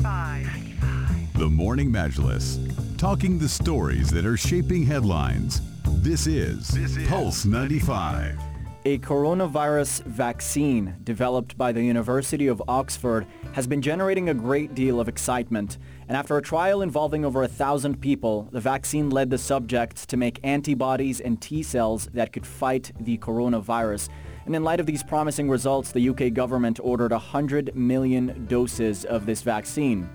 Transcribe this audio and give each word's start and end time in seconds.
95. 0.00 1.38
The 1.38 1.48
Morning 1.48 1.90
Majlis, 1.90 2.58
talking 2.98 3.38
the 3.38 3.48
stories 3.48 4.10
that 4.10 4.24
are 4.24 4.36
shaping 4.36 4.84
headlines. 4.84 5.60
This 6.02 6.26
is, 6.26 6.76
Pulse 7.08 7.44
95. 7.44 8.38
A 8.84 8.98
coronavirus 8.98 10.04
vaccine 10.04 10.94
developed 11.02 11.58
by 11.58 11.72
the 11.72 11.82
University 11.82 12.46
of 12.46 12.62
Oxford 12.68 13.26
has 13.52 13.66
been 13.66 13.82
generating 13.82 14.28
a 14.28 14.34
great 14.34 14.74
deal 14.74 15.00
of 15.00 15.08
excitement. 15.08 15.78
And 16.06 16.16
after 16.16 16.36
a 16.36 16.42
trial 16.42 16.82
involving 16.82 17.24
over 17.24 17.42
a 17.42 17.48
thousand 17.48 18.00
people, 18.00 18.48
the 18.52 18.60
vaccine 18.60 19.10
led 19.10 19.30
the 19.30 19.36
subjects 19.36 20.06
to 20.06 20.16
make 20.16 20.38
antibodies 20.44 21.20
and 21.20 21.40
T 21.40 21.62
cells 21.62 22.06
that 22.14 22.32
could 22.32 22.46
fight 22.46 22.92
the 23.00 23.18
coronavirus. 23.18 24.08
And 24.48 24.56
in 24.56 24.64
light 24.64 24.80
of 24.80 24.86
these 24.86 25.02
promising 25.02 25.50
results, 25.50 25.92
the 25.92 26.08
UK 26.08 26.32
government 26.32 26.80
ordered 26.82 27.12
100 27.12 27.76
million 27.76 28.46
doses 28.46 29.04
of 29.04 29.26
this 29.26 29.42
vaccine. 29.42 30.08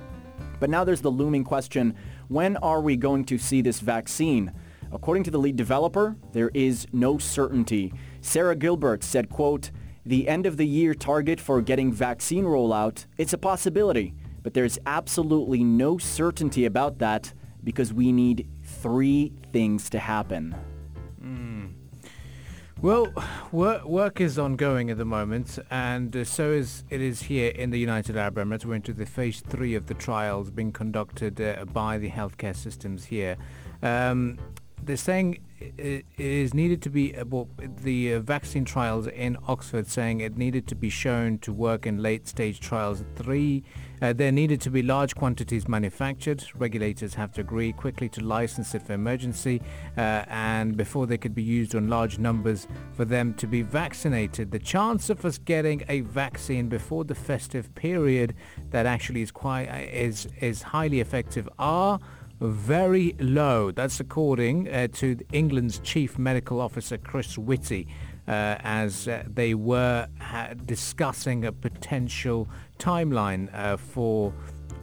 But 0.60 0.72
now 0.72 0.84
there's 0.84 1.02
the 1.02 1.12
looming 1.12 1.44
question, 1.44 1.94
when 2.30 2.58
are 2.58 2.82
we 2.82 2.98
going 2.98 3.26
to 3.26 3.38
see 3.38 3.62
this 3.62 3.80
vaccine? 3.80 4.52
According 4.92 5.22
to 5.26 5.30
the 5.30 5.38
lead 5.38 5.56
developer, 5.56 6.16
there 6.32 6.50
is 6.56 6.88
no 6.92 7.20
certainty. 7.20 7.94
Sarah 8.22 8.56
Gilbert 8.56 9.04
said, 9.04 9.30
quote, 9.30 9.70
the 10.04 10.28
end 10.28 10.48
of 10.48 10.58
the 10.58 10.66
year 10.66 10.96
target 10.96 11.40
for 11.40 11.62
getting 11.62 11.94
vaccine 11.94 12.46
rollout, 12.46 13.06
it's 13.20 13.34
a 13.34 13.38
possibility, 13.38 14.16
but 14.42 14.56
there's 14.56 14.80
absolutely 14.88 15.64
no 15.64 16.00
certainty 16.00 16.66
about 16.66 16.98
that 16.98 17.34
because 17.64 17.94
we 17.94 18.12
need 18.12 18.50
three 18.64 19.32
things 19.52 19.92
to 19.92 20.00
happen. 20.00 20.56
Well, 22.84 23.14
work, 23.54 23.86
work 23.86 24.20
is 24.20 24.38
ongoing 24.38 24.90
at 24.90 24.98
the 24.98 25.06
moment, 25.06 25.58
and 25.72 26.14
uh, 26.14 26.26
so 26.26 26.52
is 26.52 26.84
it 26.90 27.00
is 27.00 27.22
here 27.22 27.50
in 27.52 27.70
the 27.70 27.80
United 27.80 28.18
Arab 28.18 28.36
Emirates. 28.36 28.66
We're 28.66 28.76
into 28.76 28.92
the 28.92 29.06
phase 29.06 29.40
three 29.40 29.76
of 29.76 29.88
the 29.88 29.94
trials 29.94 30.52
being 30.52 30.74
conducted 30.74 31.40
uh, 31.40 31.64
by 31.64 31.98
the 31.98 32.10
healthcare 32.10 32.54
systems 32.54 33.06
here. 33.06 33.38
Um, 33.82 34.38
they're 34.86 34.98
saying 34.98 35.40
it 35.78 36.06
is 36.18 36.54
needed 36.54 36.82
to 36.82 36.90
be 36.90 37.16
uh, 37.16 37.26
well, 37.26 37.48
the 37.58 38.16
uh, 38.16 38.20
vaccine 38.20 38.66
trials 38.66 39.08
in 39.08 39.38
Oxford 39.48 39.88
saying 39.88 40.20
it 40.20 40.38
needed 40.38 40.68
to 40.68 40.76
be 40.76 40.90
shown 40.90 41.38
to 41.40 41.54
work 41.54 41.86
in 41.86 42.02
late 42.02 42.28
stage 42.28 42.60
trials. 42.60 43.04
Three 43.16 43.64
uh, 44.02 44.12
there 44.12 44.32
needed 44.32 44.60
to 44.60 44.70
be 44.70 44.82
large 44.82 45.16
quantities 45.16 45.68
manufactured. 45.68 46.44
Regulators 46.56 47.14
have 47.14 47.32
to 47.34 47.42
agree 47.42 47.72
quickly 47.72 48.10
to 48.10 48.22
license 48.22 48.76
it 48.76 48.82
for 48.82 48.94
emergency 48.94 49.62
uh, 49.98 50.26
and 50.28 50.76
before 50.76 51.08
they 51.08 51.18
could 51.18 51.34
be 51.34 51.44
used 51.44 51.74
on 51.76 51.88
large 51.88 52.20
numbers 52.20 52.68
for 52.92 53.06
them 53.06 53.34
to 53.36 53.48
be 53.48 53.62
vaccinated. 53.62 54.52
The 54.52 54.60
chance 54.60 55.10
of 55.10 55.24
us 55.24 55.38
getting 55.38 55.84
a 55.88 56.02
vaccine 56.02 56.68
before 56.68 57.06
the 57.06 57.16
festive 57.16 57.74
period 57.76 58.36
that 58.72 58.86
actually 58.86 59.22
is 59.22 59.32
quite 59.32 59.70
uh, 59.70 59.88
is 59.92 60.28
is 60.42 60.62
highly 60.62 61.00
effective 61.00 61.48
are 61.58 62.00
very 62.50 63.16
low. 63.20 63.72
That's 63.72 64.00
according 64.00 64.70
uh, 64.70 64.88
to 64.94 65.18
England's 65.32 65.80
Chief 65.80 66.18
Medical 66.18 66.60
Officer 66.60 66.98
Chris 66.98 67.38
Whitty 67.38 67.88
uh, 68.28 68.56
as 68.60 69.08
uh, 69.08 69.24
they 69.28 69.54
were 69.54 70.08
discussing 70.66 71.46
a 71.46 71.52
potential 71.52 72.48
timeline 72.80 73.54
uh, 73.54 73.78
for, 73.78 74.34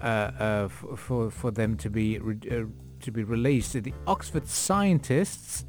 uh, 0.02 0.04
uh, 0.04 0.68
for 0.68 1.30
for 1.30 1.50
them 1.50 1.76
to 1.78 1.90
be 1.90 2.18
re- 2.18 2.66
to 3.00 3.10
be 3.10 3.24
released. 3.24 3.72
The 3.72 3.94
Oxford 4.06 4.46
scientists 4.46 5.64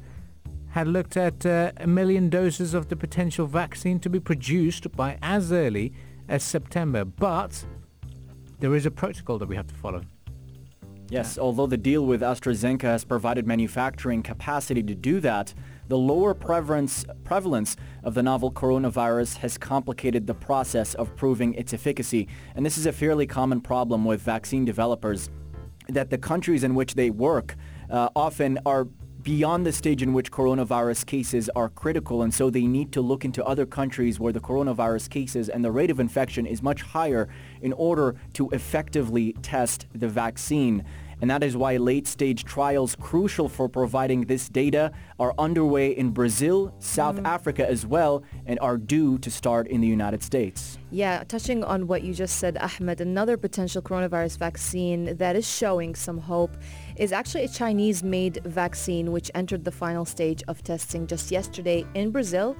had 0.68 0.88
looked 0.88 1.16
at 1.16 1.44
a 1.44 1.86
million 1.86 2.30
doses 2.30 2.72
of 2.74 2.88
the 2.88 2.96
potential 2.96 3.46
vaccine 3.46 4.00
to 4.00 4.10
be 4.10 4.20
produced 4.20 4.90
by 4.92 5.18
as 5.20 5.52
early 5.52 5.92
as 6.28 6.42
September, 6.42 7.04
but 7.04 7.64
there 8.60 8.74
is 8.74 8.86
a 8.86 8.90
protocol 8.90 9.38
that 9.38 9.48
we 9.48 9.56
have 9.56 9.66
to 9.66 9.74
follow. 9.74 10.02
Yes, 11.12 11.36
although 11.36 11.66
the 11.66 11.76
deal 11.76 12.06
with 12.06 12.22
AstraZeneca 12.22 12.84
has 12.84 13.04
provided 13.04 13.46
manufacturing 13.46 14.22
capacity 14.22 14.82
to 14.82 14.94
do 14.94 15.20
that, 15.20 15.52
the 15.88 15.98
lower 15.98 16.32
prevalence, 16.32 17.04
prevalence 17.22 17.76
of 18.02 18.14
the 18.14 18.22
novel 18.22 18.50
coronavirus 18.50 19.36
has 19.36 19.58
complicated 19.58 20.26
the 20.26 20.32
process 20.32 20.94
of 20.94 21.14
proving 21.14 21.52
its 21.52 21.74
efficacy. 21.74 22.28
And 22.54 22.64
this 22.64 22.78
is 22.78 22.86
a 22.86 22.92
fairly 22.92 23.26
common 23.26 23.60
problem 23.60 24.06
with 24.06 24.22
vaccine 24.22 24.64
developers, 24.64 25.28
that 25.90 26.08
the 26.08 26.16
countries 26.16 26.64
in 26.64 26.74
which 26.74 26.94
they 26.94 27.10
work 27.10 27.56
uh, 27.90 28.08
often 28.16 28.58
are 28.64 28.88
beyond 29.22 29.64
the 29.64 29.72
stage 29.72 30.02
in 30.02 30.12
which 30.12 30.32
coronavirus 30.32 31.06
cases 31.06 31.48
are 31.54 31.68
critical 31.68 32.22
and 32.22 32.34
so 32.34 32.50
they 32.50 32.66
need 32.66 32.90
to 32.92 33.00
look 33.00 33.24
into 33.24 33.44
other 33.44 33.64
countries 33.64 34.18
where 34.18 34.32
the 34.32 34.40
coronavirus 34.40 35.08
cases 35.08 35.48
and 35.48 35.64
the 35.64 35.70
rate 35.70 35.90
of 35.90 36.00
infection 36.00 36.44
is 36.44 36.62
much 36.62 36.82
higher 36.82 37.28
in 37.60 37.72
order 37.74 38.16
to 38.32 38.50
effectively 38.50 39.32
test 39.42 39.86
the 39.94 40.08
vaccine. 40.08 40.84
And 41.22 41.30
that 41.30 41.44
is 41.44 41.56
why 41.56 41.76
late-stage 41.76 42.42
trials 42.42 42.96
crucial 42.96 43.48
for 43.48 43.68
providing 43.68 44.22
this 44.22 44.48
data 44.48 44.90
are 45.20 45.32
underway 45.38 45.96
in 45.96 46.10
Brazil, 46.10 46.74
South 46.80 47.14
mm. 47.14 47.24
Africa 47.24 47.64
as 47.66 47.86
well, 47.86 48.24
and 48.44 48.58
are 48.58 48.76
due 48.76 49.18
to 49.18 49.30
start 49.30 49.68
in 49.68 49.80
the 49.80 49.86
United 49.86 50.24
States. 50.24 50.78
Yeah, 50.90 51.22
touching 51.28 51.62
on 51.62 51.86
what 51.86 52.02
you 52.02 52.12
just 52.12 52.40
said, 52.40 52.58
Ahmed, 52.58 53.00
another 53.00 53.36
potential 53.36 53.80
coronavirus 53.80 54.36
vaccine 54.38 55.16
that 55.16 55.36
is 55.36 55.48
showing 55.48 55.94
some 55.94 56.18
hope 56.18 56.56
is 56.96 57.12
actually 57.12 57.44
a 57.44 57.48
Chinese-made 57.48 58.42
vaccine 58.44 59.12
which 59.12 59.30
entered 59.32 59.64
the 59.64 59.70
final 59.70 60.04
stage 60.04 60.42
of 60.48 60.64
testing 60.64 61.06
just 61.06 61.30
yesterday 61.30 61.86
in 61.94 62.10
Brazil, 62.10 62.56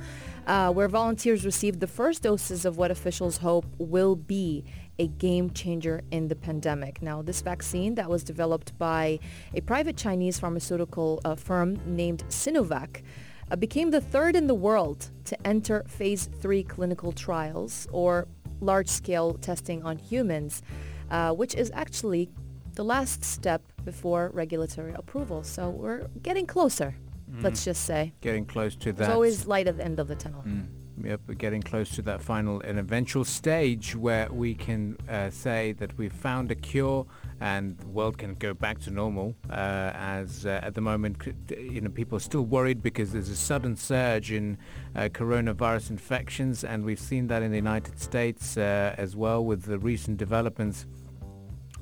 uh, 0.46 0.72
where 0.72 0.88
volunteers 0.88 1.44
received 1.44 1.80
the 1.80 1.86
first 1.86 2.22
doses 2.22 2.64
of 2.64 2.76
what 2.76 2.90
officials 2.90 3.38
hope 3.38 3.66
will 3.78 4.16
be 4.16 4.64
a 4.98 5.06
game 5.06 5.50
changer 5.50 6.02
in 6.10 6.28
the 6.28 6.36
pandemic. 6.36 7.00
Now, 7.02 7.22
this 7.22 7.40
vaccine 7.42 7.94
that 7.94 8.08
was 8.08 8.22
developed 8.22 8.76
by 8.78 9.18
a 9.54 9.60
private 9.62 9.96
Chinese 9.96 10.38
pharmaceutical 10.38 11.20
uh, 11.24 11.34
firm 11.34 11.80
named 11.86 12.24
Sinovac 12.28 13.02
uh, 13.50 13.56
became 13.56 13.90
the 13.90 14.00
third 14.00 14.36
in 14.36 14.46
the 14.46 14.54
world 14.54 15.10
to 15.24 15.46
enter 15.46 15.84
phase 15.88 16.28
three 16.40 16.62
clinical 16.62 17.12
trials 17.12 17.86
or 17.92 18.28
large-scale 18.60 19.34
testing 19.34 19.82
on 19.82 19.98
humans, 19.98 20.62
uh, 21.10 21.32
which 21.32 21.54
is 21.54 21.70
actually 21.74 22.30
the 22.74 22.84
last 22.84 23.24
step 23.24 23.62
before 23.84 24.30
regulatory 24.32 24.94
approval. 24.94 25.42
So 25.42 25.70
we're 25.70 26.06
getting 26.22 26.46
closer, 26.46 26.94
mm. 27.32 27.42
let's 27.42 27.64
just 27.64 27.84
say. 27.84 28.12
Getting 28.20 28.46
close 28.46 28.76
to 28.76 28.92
that. 28.92 28.98
There's 28.98 29.10
always 29.10 29.46
light 29.46 29.68
at 29.68 29.76
the 29.76 29.84
end 29.84 29.98
of 29.98 30.08
the 30.08 30.16
tunnel. 30.16 30.42
Mm. 30.46 30.66
Yep, 31.02 31.20
we're 31.26 31.34
getting 31.34 31.62
close 31.62 31.90
to 31.96 32.02
that 32.02 32.20
final 32.20 32.60
and 32.60 32.78
eventual 32.78 33.24
stage 33.24 33.96
where 33.96 34.30
we 34.30 34.54
can 34.54 34.96
uh, 35.08 35.30
say 35.30 35.72
that 35.72 35.96
we've 35.96 36.12
found 36.12 36.50
a 36.50 36.54
cure 36.54 37.06
and 37.40 37.78
the 37.78 37.88
world 37.88 38.18
can 38.18 38.34
go 38.34 38.52
back 38.52 38.78
to 38.80 38.90
normal. 38.90 39.34
Uh, 39.50 39.90
as 39.94 40.46
uh, 40.46 40.60
at 40.62 40.74
the 40.74 40.80
moment, 40.80 41.16
you 41.50 41.80
know, 41.80 41.90
people 41.90 42.16
are 42.16 42.20
still 42.20 42.44
worried 42.44 42.82
because 42.82 43.12
there's 43.12 43.30
a 43.30 43.36
sudden 43.36 43.74
surge 43.74 44.30
in 44.30 44.58
uh, 44.94 45.08
coronavirus 45.12 45.90
infections, 45.90 46.62
and 46.62 46.84
we've 46.84 47.00
seen 47.00 47.26
that 47.26 47.42
in 47.42 47.50
the 47.50 47.56
United 47.56 47.98
States 47.98 48.56
uh, 48.56 48.94
as 48.98 49.16
well 49.16 49.44
with 49.44 49.64
the 49.64 49.78
recent 49.78 50.18
developments 50.18 50.86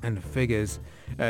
and 0.03 0.22
figures 0.22 0.81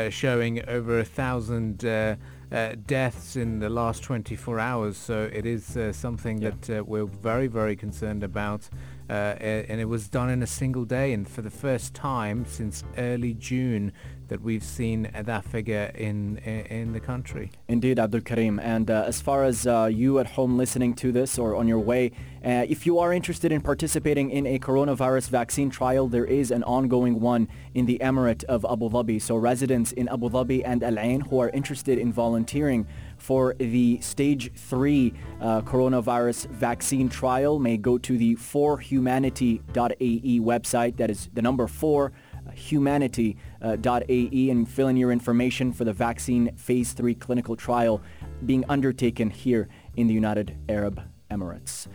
showing 0.09 0.67
over 0.67 0.99
a 0.99 1.05
thousand 1.05 1.85
uh, 1.85 2.15
uh, 2.51 2.75
deaths 2.85 3.35
in 3.35 3.59
the 3.59 3.69
last 3.69 4.03
24 4.03 4.59
hours. 4.59 4.97
So 4.97 5.29
it 5.31 5.45
is 5.45 5.77
uh, 5.77 5.93
something 5.93 6.41
yeah. 6.41 6.51
that 6.51 6.79
uh, 6.79 6.83
we're 6.83 7.05
very, 7.05 7.47
very 7.47 7.75
concerned 7.75 8.23
about. 8.23 8.69
Uh, 9.09 9.35
and 9.41 9.81
it 9.81 9.85
was 9.85 10.07
done 10.07 10.29
in 10.29 10.41
a 10.41 10.47
single 10.47 10.85
day 10.85 11.11
and 11.11 11.27
for 11.27 11.41
the 11.41 11.49
first 11.49 11.93
time 11.93 12.45
since 12.45 12.83
early 12.97 13.33
June 13.33 13.91
that 14.29 14.41
we've 14.41 14.63
seen 14.63 15.11
that 15.13 15.43
figure 15.43 15.91
in 15.93 16.37
in 16.37 16.93
the 16.93 17.01
country. 17.01 17.51
Indeed, 17.67 17.99
Abdul 17.99 18.21
Karim. 18.21 18.59
And 18.59 18.89
uh, 18.89 19.03
as 19.05 19.19
far 19.19 19.43
as 19.43 19.67
uh, 19.67 19.89
you 19.91 20.19
at 20.19 20.27
home 20.27 20.57
listening 20.57 20.93
to 21.03 21.11
this 21.11 21.37
or 21.37 21.57
on 21.57 21.67
your 21.67 21.79
way, 21.79 22.13
uh, 22.45 22.65
if 22.69 22.85
you 22.85 22.97
are 22.99 23.11
interested 23.11 23.51
in 23.51 23.59
participating 23.59 24.31
in 24.31 24.47
a 24.47 24.57
coronavirus 24.57 25.27
vaccine 25.27 25.69
trial, 25.69 26.07
there 26.07 26.23
is 26.23 26.49
an 26.49 26.63
ongoing 26.63 27.19
one 27.19 27.49
in 27.73 27.85
the 27.85 27.97
Emirate 28.01 28.45
of 28.45 28.65
Abu 28.65 28.89
Dhabi. 28.89 29.21
So 29.21 29.35
residents 29.35 29.70
in 29.71 30.09
Abu 30.09 30.29
Dhabi 30.29 30.61
and 30.65 30.83
Al 30.83 30.99
Ain 30.99 31.21
who 31.21 31.39
are 31.39 31.49
interested 31.49 31.97
in 31.97 32.11
volunteering 32.11 32.85
for 33.17 33.55
the 33.59 33.99
stage 34.01 34.51
three 34.53 35.13
uh, 35.39 35.61
coronavirus 35.61 36.47
vaccine 36.49 37.09
trial 37.09 37.59
may 37.59 37.77
go 37.77 37.97
to 37.97 38.17
the 38.17 38.35
4humanity.ae 38.35 40.39
website. 40.39 40.97
That 40.97 41.09
is 41.09 41.29
the 41.33 41.41
number 41.41 41.67
4 41.67 42.11
humanity.ae 42.53 43.37
uh, 43.61 44.51
and 44.51 44.69
fill 44.69 44.87
in 44.87 44.97
your 44.97 45.11
information 45.11 45.71
for 45.71 45.85
the 45.85 45.93
vaccine 45.93 46.55
phase 46.55 46.93
3 46.93 47.15
clinical 47.15 47.55
trial 47.55 48.01
being 48.45 48.65
undertaken 48.67 49.29
here 49.29 49.69
in 49.95 50.07
the 50.07 50.13
United 50.13 50.57
Arab 50.67 51.01
Emirates. 51.31 51.87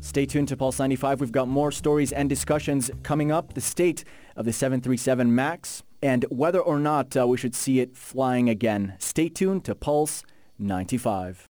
Stay 0.00 0.26
tuned 0.26 0.48
to 0.48 0.56
Pulse 0.56 0.78
95. 0.78 1.20
We've 1.20 1.32
got 1.32 1.48
more 1.48 1.70
stories 1.70 2.12
and 2.12 2.28
discussions 2.28 2.90
coming 3.02 3.30
up. 3.30 3.54
The 3.54 3.60
state 3.60 4.04
of 4.36 4.44
the 4.44 4.52
737 4.52 5.34
MAX 5.34 5.82
and 6.02 6.24
whether 6.30 6.60
or 6.60 6.78
not 6.78 7.16
uh, 7.16 7.26
we 7.26 7.36
should 7.36 7.54
see 7.54 7.80
it 7.80 7.96
flying 7.96 8.48
again. 8.48 8.94
Stay 8.98 9.28
tuned 9.28 9.64
to 9.64 9.74
Pulse 9.74 10.22
95. 10.58 11.47